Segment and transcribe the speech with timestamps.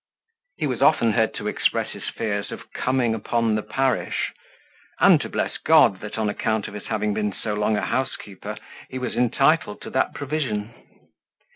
[0.57, 4.33] He was often heard to express his fears of coming upon the parish;
[4.99, 8.57] and to bless God, that, on account of his having been so long a housekeeper,
[8.89, 10.73] he was entitled to that provision.